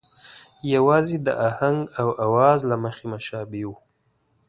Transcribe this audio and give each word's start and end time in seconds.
یوازې 0.73 1.17
د 1.25 1.27
آهنګ 1.49 1.79
او 1.99 2.07
آواز 2.25 2.59
له 2.69 2.75
مخې 2.83 3.05
مشابه 3.13 3.61
وو. 3.67 3.75